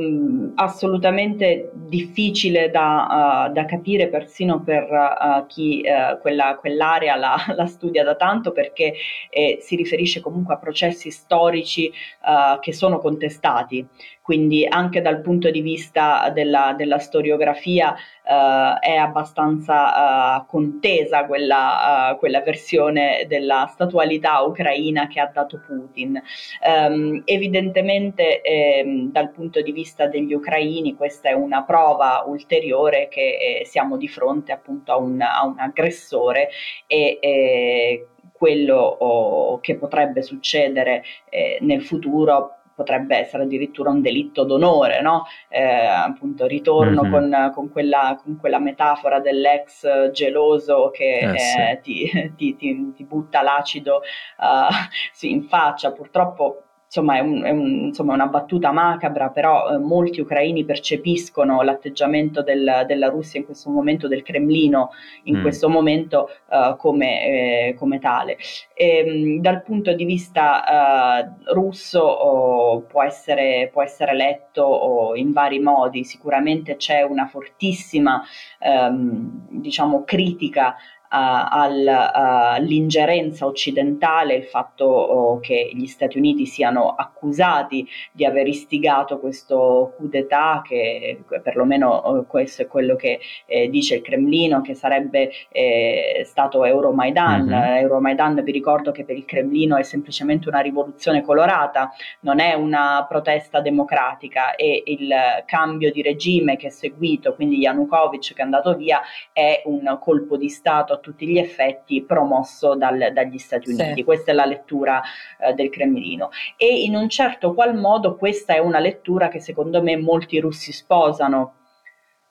assolutamente 0.54 1.70
difficile 1.74 2.70
da, 2.70 3.48
uh, 3.48 3.52
da, 3.52 3.64
capire 3.64 4.08
persino 4.08 4.62
per 4.62 4.84
uh, 4.84 5.46
chi 5.46 5.82
uh, 5.84 6.20
quella, 6.20 6.56
quell'area 6.56 7.16
la, 7.16 7.36
la, 7.54 7.66
studia 7.66 8.04
da 8.04 8.14
tanto 8.14 8.52
perché 8.52 8.94
eh, 9.28 9.58
si 9.60 9.74
riferisce 9.74 10.20
comunque 10.20 10.35
comunque 10.36 10.54
a 10.54 10.58
processi 10.58 11.10
storici 11.10 11.90
uh, 12.22 12.58
che 12.60 12.74
sono 12.74 12.98
contestati, 12.98 13.86
quindi 14.20 14.66
anche 14.68 15.00
dal 15.00 15.22
punto 15.22 15.50
di 15.50 15.62
vista 15.62 16.30
della, 16.30 16.74
della 16.76 16.98
storiografia 16.98 17.92
uh, 17.92 18.78
è 18.78 18.96
abbastanza 18.96 20.40
uh, 20.40 20.46
contesa 20.46 21.24
quella, 21.24 22.14
quella, 22.18 22.42
versione 22.42 23.24
della 23.28 23.66
statualità 23.72 24.40
ucraina 24.40 25.06
che 25.06 25.20
ha 25.20 25.30
dato 25.32 25.62
Putin. 25.64 26.20
Um, 26.66 27.22
evidentemente 27.24 28.42
ehm, 28.42 29.10
dal 29.10 29.30
punto 29.30 29.62
di 29.62 29.72
vista 29.72 30.06
degli 30.06 30.34
ucraini 30.34 30.94
questa 30.94 31.30
è 31.30 31.32
una 31.32 31.62
prova 31.62 32.24
ulteriore 32.26 33.08
che 33.08 33.60
eh, 33.60 33.64
siamo 33.64 33.96
di 33.96 34.08
fronte 34.08 34.52
appunto 34.52 34.92
a 34.92 34.96
un, 34.96 35.20
a 35.20 35.44
un 35.44 35.58
aggressore 35.58 36.50
e, 36.86 37.18
e 37.20 38.06
quello 38.46 39.58
che 39.60 39.76
potrebbe 39.76 40.22
succedere 40.22 41.02
eh, 41.28 41.58
nel 41.62 41.82
futuro 41.82 42.58
potrebbe 42.76 43.16
essere 43.16 43.44
addirittura 43.44 43.90
un 43.90 44.02
delitto 44.02 44.44
d'onore, 44.44 45.00
no? 45.00 45.24
eh, 45.48 45.64
appunto 45.64 46.46
ritorno 46.46 47.02
mm-hmm. 47.02 47.10
con, 47.10 47.52
con, 47.54 47.72
quella, 47.72 48.20
con, 48.22 48.36
quella, 48.36 48.58
metafora 48.58 49.18
dell'ex 49.18 50.10
geloso 50.10 50.90
che 50.92 51.20
eh, 51.20 51.38
sì. 51.38 51.58
Eh, 51.58 51.80
ti, 51.80 52.32
ti, 52.36 52.56
ti, 52.56 52.92
ti, 52.94 53.04
butta 53.04 53.40
l'acido 53.40 53.96
uh, 53.96 54.72
sì, 55.10 55.30
in 55.30 55.44
faccia, 55.44 55.90
purtroppo 55.90 56.65
insomma 56.86 57.16
è, 57.16 57.20
un, 57.20 57.42
è 57.42 57.50
un, 57.50 57.68
insomma 57.86 58.14
una 58.14 58.26
battuta 58.26 58.70
macabra, 58.72 59.28
però 59.30 59.70
eh, 59.70 59.78
molti 59.78 60.20
ucraini 60.20 60.64
percepiscono 60.64 61.62
l'atteggiamento 61.62 62.42
del, 62.42 62.84
della 62.86 63.08
Russia 63.08 63.40
in 63.40 63.44
questo 63.44 63.70
momento, 63.70 64.08
del 64.08 64.22
Cremlino 64.22 64.90
in 65.24 65.38
mm. 65.38 65.42
questo 65.42 65.68
momento 65.68 66.28
eh, 66.50 66.74
come, 66.78 67.26
eh, 67.68 67.74
come, 67.76 67.98
tale. 67.98 68.38
E, 68.74 68.98
ehm, 68.98 69.40
dal 69.40 69.62
punto 69.62 69.92
di 69.92 70.04
vista 70.04 71.20
eh, 71.20 71.30
russo 71.52 72.00
oh, 72.00 72.80
può, 72.82 73.02
essere, 73.02 73.68
può, 73.72 73.82
essere, 73.82 74.14
letto 74.14 74.62
oh, 74.62 75.16
in 75.16 75.32
vari 75.32 75.58
modi, 75.58 76.04
sicuramente 76.04 76.76
c'è 76.76 77.02
una 77.02 77.26
fortissima 77.26 78.22
ehm, 78.60 79.48
diciamo, 79.50 80.04
critica 80.04 80.76
all'ingerenza 81.08 83.46
occidentale, 83.46 84.34
il 84.34 84.44
fatto 84.44 84.84
oh, 84.84 85.40
che 85.40 85.70
gli 85.72 85.86
Stati 85.86 86.18
Uniti 86.18 86.46
siano 86.46 86.94
accusati 86.94 87.86
di 88.12 88.24
aver 88.24 88.48
istigato 88.48 89.18
questo 89.18 89.94
coup 89.96 90.10
d'etat, 90.10 90.62
che 90.62 91.22
perlomeno 91.42 91.90
oh, 91.90 92.24
questo 92.24 92.62
è 92.62 92.66
quello 92.66 92.96
che 92.96 93.20
eh, 93.46 93.68
dice 93.68 93.96
il 93.96 94.02
Cremlino, 94.02 94.60
che 94.60 94.74
sarebbe 94.74 95.30
eh, 95.50 96.22
stato 96.24 96.64
Euromaidan. 96.64 97.46
Mm-hmm. 97.46 97.76
Euromaidan, 97.76 98.42
vi 98.42 98.52
ricordo 98.52 98.92
che 98.92 99.04
per 99.04 99.16
il 99.16 99.24
Cremlino 99.24 99.76
è 99.76 99.82
semplicemente 99.82 100.48
una 100.48 100.60
rivoluzione 100.60 101.22
colorata, 101.22 101.92
non 102.20 102.40
è 102.40 102.54
una 102.54 103.04
protesta 103.08 103.60
democratica 103.60 104.54
e 104.54 104.82
il 104.86 105.08
cambio 105.44 105.92
di 105.92 106.02
regime 106.02 106.56
che 106.56 106.68
è 106.68 106.70
seguito, 106.70 107.34
quindi 107.34 107.58
Yanukovych 107.58 108.34
che 108.34 108.40
è 108.40 108.44
andato 108.44 108.74
via, 108.74 109.00
è 109.32 109.62
un 109.64 109.98
colpo 110.00 110.36
di 110.36 110.48
Stato 110.48 110.95
a 110.96 110.98
tutti 110.98 111.26
gli 111.26 111.38
effetti 111.38 112.02
promosso 112.02 112.74
dal, 112.74 113.10
dagli 113.12 113.38
Stati 113.38 113.70
Uniti. 113.70 113.94
Sì. 113.94 114.04
Questa 114.04 114.32
è 114.32 114.34
la 114.34 114.44
lettura 114.44 115.00
eh, 115.38 115.54
del 115.54 115.70
Cremlino. 115.70 116.30
E 116.56 116.82
in 116.82 116.94
un 116.94 117.08
certo 117.08 117.54
qual 117.54 117.76
modo 117.76 118.16
questa 118.16 118.54
è 118.54 118.58
una 118.58 118.78
lettura 118.78 119.28
che 119.28 119.40
secondo 119.40 119.82
me 119.82 119.96
molti 119.96 120.38
russi 120.40 120.72
sposano 120.72 121.55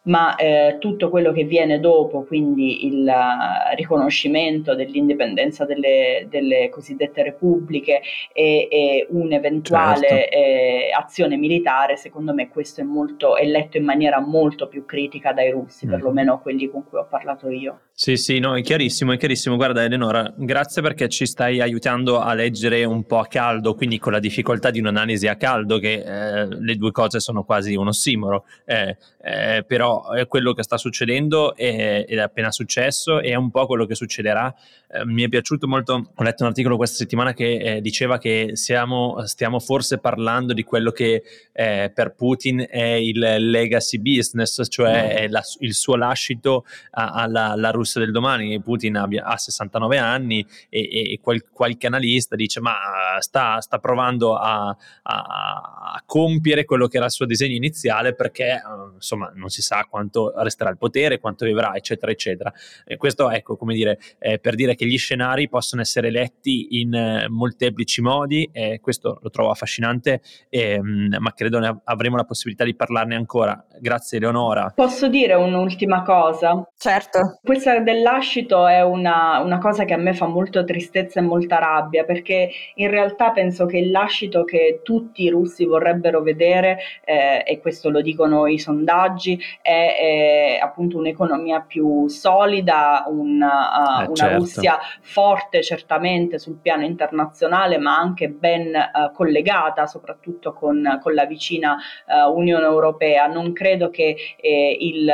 ma 0.06 0.36
eh, 0.36 0.78
tutto 0.80 1.10
quello 1.10 1.32
che 1.32 1.44
viene 1.44 1.80
dopo, 1.80 2.24
quindi 2.24 2.86
il 2.86 3.06
uh, 3.06 3.76
riconoscimento 3.76 4.76
dell'indipendenza 4.76 5.66
delle, 5.66 6.28
delle 6.30 6.70
cosiddette 6.70 7.24
repubbliche 7.24 8.02
e, 8.34 8.68
e 8.70 9.08
un'eventuale 9.10 10.08
certo. 10.08 10.36
eh, 10.36 10.90
azione 10.96 11.38
militare, 11.38 11.98
secondo 11.98 12.34
me 12.34 12.50
questo 12.50 12.82
è, 12.82 12.84
molto, 12.84 13.36
è 13.36 13.46
letto 13.46 13.78
in 13.78 13.86
maniera 13.86 14.20
molto 14.20 14.68
più 14.68 14.86
critica 14.86 15.34
dai 15.34 15.52
russi, 15.52 15.86
mm. 15.88 15.90
perlomeno 15.90 16.40
quelli 16.40 16.70
con 16.70 16.84
cui 16.88 17.00
ho 17.00 17.08
parlato 17.10 17.50
io. 17.50 17.80
Sì, 17.98 18.18
sì, 18.18 18.40
no, 18.40 18.58
è 18.58 18.62
chiarissimo, 18.62 19.14
è 19.14 19.18
chiarissimo. 19.18 19.56
Guarda 19.56 19.84
Eleonora, 19.84 20.34
grazie 20.36 20.82
perché 20.82 21.08
ci 21.08 21.26
stai 21.26 21.62
aiutando 21.62 22.20
a 22.20 22.34
leggere 22.34 22.84
un 22.84 23.06
po' 23.06 23.20
a 23.20 23.26
caldo, 23.26 23.74
quindi 23.74 24.00
con 24.00 24.12
la 24.12 24.20
difficoltà 24.20 24.70
di 24.70 24.80
un'analisi 24.80 25.28
a 25.28 25.38
caldo, 25.38 25.80
che 25.80 26.04
eh, 26.06 26.48
le 26.48 26.76
due 26.76 26.92
cose 26.92 27.20
sono 27.22 27.44
quasi 27.44 27.76
un 27.76 27.88
ossimoro, 27.88 28.46
eh, 28.66 28.98
eh, 29.22 29.64
però 29.66 29.95
è 30.14 30.28
quello 30.28 30.54
che 30.54 30.64
sta 30.64 30.78
succedendo 30.78 31.56
è, 31.56 32.06
è, 32.06 32.18
appena 32.18 32.52
successo 32.52 33.20
e 33.20 33.30
è 33.30 33.36
un 33.36 33.50
po' 33.50 33.66
quello 33.66 33.86
che 33.86 33.96
succederà. 33.96 34.54
Eh, 34.92 35.06
mi 35.06 35.24
è 35.24 35.30
piaciuto 35.30 35.68
molto, 35.68 36.12
ho 36.14 36.24
letto 36.24 36.44
un 36.44 36.50
articolo 36.50 36.78
questa 36.78 36.98
settimana 36.98 37.34
che 37.34 37.56
eh, 37.56 37.82
diceva 37.82 38.18
che 38.18 38.52
siamo, 38.54 39.26
stiamo 39.26 39.60
forse 39.60 40.00
parlando 40.00 40.54
di 40.54 40.64
quello 40.64 40.92
che 40.92 41.24
eh, 41.54 41.92
per 41.94 42.14
Putin 42.14 42.66
è 42.70 42.84
il 42.84 43.18
legacy 43.18 44.00
business, 44.00 44.68
cioè 44.70 45.28
mm. 45.28 45.32
la, 45.32 45.42
il 45.60 45.74
suo 45.74 45.96
lascito 45.96 46.66
alla, 46.92 47.52
alla 47.52 47.72
Russia 47.72 47.84
Russia 47.86 48.02
del 48.02 48.12
domani, 48.12 48.60
Putin 48.62 48.98
abbia, 48.98 49.24
ha 49.26 49.38
69 49.38 49.98
anni 49.98 50.46
e, 50.70 51.12
e 51.14 51.20
qual, 51.22 51.44
qualche 51.52 51.88
analista 51.88 52.36
dice 52.36 52.60
ma 52.60 52.74
sta, 53.20 53.62
sta 53.62 53.78
provando 53.78 54.36
a, 54.36 54.68
a, 54.68 54.76
a, 55.04 56.04
compiere 56.06 56.66
quello 56.66 56.88
che 56.88 56.98
era 56.98 57.06
il 57.06 57.12
suo 57.12 57.26
disegno 57.26 57.56
iniziale 57.56 58.14
perché 58.14 58.56
eh, 58.56 58.62
insomma 58.96 59.32
non 59.36 59.50
si 59.50 59.62
sa 59.62 59.85
quanto 59.90 60.34
resterà 60.38 60.70
il 60.70 60.78
potere, 60.78 61.20
quanto 61.20 61.46
vivrà 61.46 61.76
eccetera 61.76 62.12
eccetera. 62.12 62.52
E 62.86 62.98
questo 62.98 63.30
ecco 63.30 63.56
come 63.56 63.74
dire 63.74 64.00
eh, 64.20 64.40
per 64.40 64.56
dire 64.56 64.76
che 64.76 64.86
gli 64.86 64.98
scenari 64.98 65.50
possono 65.50 65.82
essere 65.82 66.10
letti 66.10 66.80
in 66.80 66.94
eh, 66.94 67.28
molteplici 67.30 68.02
modi 68.02 68.50
e 68.52 68.80
questo 68.82 69.20
lo 69.22 69.30
trovo 69.30 69.52
affascinante 69.52 70.22
e, 70.50 70.82
mh, 70.82 71.18
ma 71.20 71.34
credo 71.34 71.60
ne 71.60 71.82
avremo 71.84 72.16
la 72.16 72.24
possibilità 72.24 72.64
di 72.64 72.76
parlarne 72.76 73.16
ancora. 73.16 73.66
Grazie 73.80 74.18
Eleonora. 74.18 74.72
Posso 74.76 75.08
dire 75.08 75.34
un'ultima 75.34 76.02
cosa? 76.04 76.68
Certo. 76.78 77.40
Questa 77.44 77.80
dell'ascito 77.80 78.68
è 78.68 78.82
una, 78.82 79.40
una, 79.40 79.58
cosa 79.60 79.86
che 79.86 79.94
a 79.94 79.98
me 79.98 80.14
fa 80.14 80.28
molto 80.28 80.64
tristezza 80.64 81.20
e 81.20 81.24
molta 81.24 81.58
rabbia, 81.58 82.04
perché 82.04 82.50
in 82.76 82.90
realtà 82.90 83.32
penso 83.32 83.66
che 83.66 83.78
il 83.78 83.92
lascito 83.92 84.44
che 84.44 84.82
tutti 84.84 85.24
i 85.24 85.30
russi 85.30 85.66
vorrebbero 85.66 86.22
vedere, 86.22 86.78
eh, 87.04 87.44
e 87.46 87.60
questo 87.60 87.90
lo 87.90 88.02
dicono 88.02 88.48
i 88.48 88.60
sondaggi, 88.60 89.40
è, 89.62 89.75
è 89.76 90.60
appunto 90.62 90.98
un'economia 90.98 91.62
più 91.62 92.08
solida, 92.08 93.06
una, 93.08 94.00
uh, 94.00 94.02
eh, 94.02 94.06
una 94.06 94.16
certo. 94.16 94.38
Russia 94.38 94.80
forte 95.02 95.62
certamente 95.62 96.40
sul 96.40 96.60
piano 96.62 96.84
internazionale, 96.84 97.78
ma 97.78 97.98
anche 97.98 98.30
ben 98.30 98.74
uh, 98.74 99.12
collegata 99.14 99.86
soprattutto 99.86 100.54
con, 100.54 101.00
con 101.02 101.14
la 101.14 101.26
vicina 101.26 101.78
uh, 102.08 102.32
Unione 102.32 102.66
Europea. 102.66 103.28
Non 103.28 103.54
credo 103.54 103.90
che 103.90 104.16
eh, 104.38 104.78
il, 104.80 105.12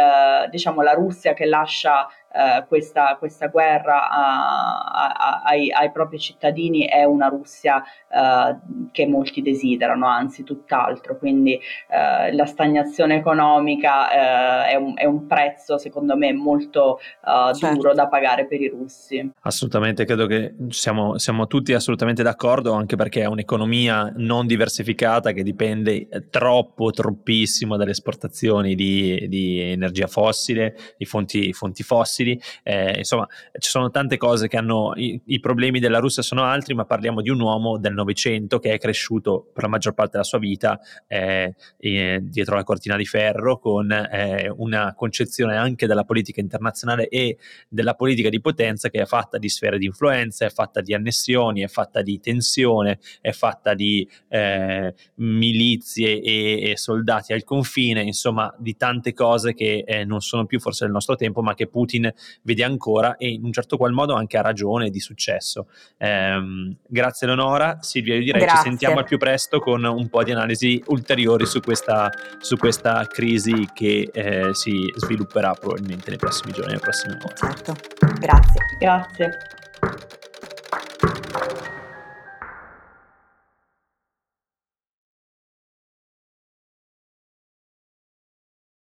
diciamo, 0.49 0.81
la 0.81 0.93
Russia 0.93 1.33
che 1.33 1.45
lascia 1.45 2.07
eh, 2.33 2.63
questa, 2.67 3.17
questa, 3.19 3.47
guerra 3.47 4.09
a, 4.09 5.13
a, 5.13 5.41
ai, 5.43 5.69
ai, 5.71 5.91
propri 5.91 6.17
cittadini 6.17 6.85
è 6.85 7.03
una 7.03 7.27
Russia 7.27 7.83
eh, 7.83 8.57
che 8.91 9.05
molti 9.05 9.41
desiderano, 9.41 10.07
anzi 10.07 10.43
tutt'altro, 10.43 11.17
quindi 11.17 11.59
eh, 11.89 12.33
la 12.33 12.45
stagnazione 12.45 13.15
economica 13.15 14.65
eh, 14.65 14.71
è 14.71 14.75
un, 14.75 14.93
è, 14.95 15.05
un, 15.05 15.27
prezzo 15.27 15.77
secondo 15.77 16.15
me 16.15 16.31
molto 16.33 16.99
eh, 16.99 17.53
certo. 17.53 17.75
duro 17.75 17.93
da 17.93 18.07
pagare 18.07 18.47
per 18.47 18.61
i 18.61 18.67
russi. 18.69 19.29
Assolutamente, 19.41 20.05
credo 20.05 20.25
che 20.25 20.55
siamo, 20.69 21.17
siamo 21.17 21.47
tutti 21.47 21.73
assolutamente 21.73 22.23
d'accordo, 22.23 22.71
anche 22.71 22.95
perché 22.95 23.21
è 23.21 23.25
un'economia 23.25 24.13
non 24.15 24.47
diversificata 24.47 25.31
che 25.31 25.43
dipende 25.43 26.07
troppo, 26.29 26.91
troppissimo 26.91 27.75
dalle 27.75 27.91
esportazioni 27.91 28.73
di, 28.75 29.25
di 29.27 29.59
energia 29.59 30.07
fossile, 30.07 30.75
di 30.97 31.05
fonti, 31.05 31.51
fonti 31.53 31.83
fossili 31.83 32.20
fossili, 32.21 32.39
eh, 32.63 32.97
insomma 32.97 33.27
ci 33.57 33.69
sono 33.69 33.89
tante 33.89 34.17
cose 34.17 34.47
che 34.47 34.57
hanno, 34.57 34.93
i, 34.95 35.19
i, 35.25 35.39
problemi 35.39 35.79
della 35.79 35.99
Russia 35.99 36.21
sono 36.21 36.43
altri, 36.43 36.73
ma 36.73 36.85
parliamo 36.85 37.21
di 37.21 37.29
un 37.29 37.39
uomo 37.39 37.77
del 37.77 37.93
Novecento 37.93 38.59
che 38.59 38.73
è 38.73 38.77
cresciuto 38.77 39.49
per 39.53 39.63
la 39.63 39.69
maggior 39.69 39.93
parte 39.93 40.13
della 40.13 40.23
sua 40.23 40.39
vita 40.39 40.79
eh, 41.07 41.55
eh, 41.77 42.19
dietro 42.21 42.55
la 42.55 42.63
cortina 42.63 42.95
di 42.95 43.05
ferro 43.05 43.59
con 43.59 43.91
eh, 43.91 44.51
una 44.57 44.93
concezione 44.95 45.57
anche 45.57 45.87
della 45.87 46.03
politica 46.03 46.39
internazionale 46.39 47.07
e 47.07 47.37
della 47.67 47.95
politica 47.95 48.29
di 48.29 48.39
potenza 48.39 48.89
che 48.89 49.01
è 49.01 49.05
fatta 49.05 49.37
di 49.37 49.49
sfere 49.49 49.77
di 49.77 49.85
influenza, 49.85 50.45
è 50.45 50.49
fatta 50.49 50.81
di 50.81 50.93
annessioni, 50.93 51.61
è 51.61 51.67
fatta 51.67 52.01
di 52.01 52.19
tensione, 52.19 52.99
è 53.21 53.31
fatta 53.31 53.73
di 53.73 54.07
eh, 54.29 54.93
milizie 55.15 56.21
e, 56.21 56.71
e, 56.71 56.77
soldati 56.77 57.33
al 57.33 57.43
confine, 57.43 58.01
insomma 58.01 58.53
di 58.57 58.75
tante 58.75 59.13
cose 59.13 59.53
che 59.53 59.83
eh, 59.85 60.05
non 60.05 60.21
sono 60.21 60.45
più 60.45 60.59
forse 60.59 60.85
del 60.85 60.93
nostro 60.93 61.15
tempo, 61.15 61.41
ma 61.41 61.53
che 61.53 61.67
Putin 61.67 62.10
vede 62.41 62.63
ancora 62.63 63.17
e 63.17 63.29
in 63.29 63.43
un 63.43 63.51
certo 63.51 63.77
qual 63.77 63.91
modo 63.91 64.13
anche 64.13 64.37
ha 64.37 64.41
ragione 64.41 64.89
di 64.89 64.99
successo. 64.99 65.67
Eh, 65.97 66.75
grazie 66.87 67.27
Leonora, 67.27 67.77
Silvia 67.81 68.15
io 68.15 68.23
direi 68.23 68.41
grazie. 68.41 68.57
ci 68.57 68.69
sentiamo 68.69 68.99
al 68.99 69.05
più 69.05 69.17
presto 69.17 69.59
con 69.59 69.83
un 69.83 70.09
po' 70.09 70.23
di 70.23 70.31
analisi 70.31 70.81
ulteriori 70.87 71.45
su 71.45 71.59
questa, 71.59 72.09
su 72.39 72.57
questa 72.57 73.05
crisi 73.07 73.67
che 73.73 74.09
eh, 74.11 74.53
si 74.53 74.91
svilupperà 74.95 75.53
probabilmente 75.53 76.09
nei 76.09 76.17
prossimi 76.17 76.51
giorni, 76.51 76.73
nelle 76.73 76.81
prossime 76.81 77.17
ore. 77.21 77.35
Certo, 77.35 77.75
grazie. 78.19 78.61
Grazie. 78.79 79.37